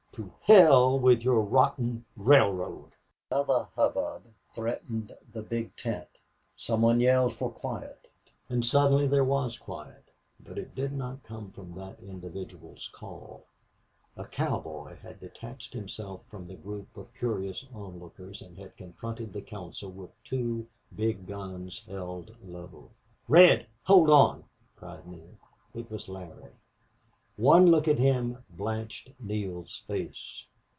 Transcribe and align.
"To 0.15 0.29
hell 0.41 0.99
with 0.99 1.23
your 1.23 1.39
rotten 1.41 2.03
railroad!" 2.17 2.91
Another 3.31 3.69
hubbub 3.77 4.23
threatened 4.53 5.11
in 5.11 5.17
the 5.31 5.41
big 5.41 5.73
tent. 5.77 6.09
Some 6.57 6.81
one 6.81 6.99
yelled 6.99 7.33
for 7.33 7.49
quiet. 7.49 8.09
And 8.49 8.65
suddenly 8.65 9.07
there 9.07 9.23
was 9.23 9.57
quiet, 9.57 10.11
but 10.37 10.57
it 10.57 10.75
did 10.75 10.91
not 10.91 11.23
come 11.23 11.51
from 11.51 11.73
that 11.75 12.01
individual's 12.01 12.89
call. 12.89 13.45
A 14.17 14.25
cowboy 14.25 14.97
had 14.97 15.21
detached 15.21 15.71
himself 15.73 16.25
from 16.27 16.45
the 16.45 16.55
group 16.55 16.97
of 16.97 17.13
curious 17.13 17.65
onlookers 17.73 18.41
and 18.41 18.57
had 18.57 18.75
confronted 18.75 19.31
the 19.31 19.41
council 19.41 19.89
with 19.91 20.11
two 20.25 20.67
big 20.93 21.25
guns 21.25 21.85
held 21.87 22.35
low. 22.43 22.91
"Red! 23.29 23.65
Hold 23.83 24.09
on!" 24.09 24.43
cried 24.75 25.07
Neale. 25.07 25.39
It 25.73 25.89
was 25.89 26.09
Larry. 26.09 26.51
One 27.37 27.67
look 27.67 27.87
at 27.87 27.97
him 27.97 28.43
blanched 28.51 29.09
Neale's 29.19 29.83
face. 29.87 30.45